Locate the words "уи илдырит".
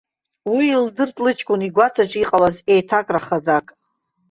0.53-1.17